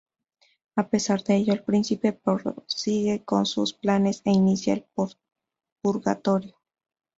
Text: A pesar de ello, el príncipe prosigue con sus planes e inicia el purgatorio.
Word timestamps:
A 0.75 0.89
pesar 0.89 1.23
de 1.23 1.35
ello, 1.35 1.53
el 1.53 1.61
príncipe 1.63 2.11
prosigue 2.11 3.23
con 3.23 3.45
sus 3.45 3.75
planes 3.75 4.23
e 4.25 4.31
inicia 4.31 4.73
el 4.73 4.87
purgatorio. 5.83 6.57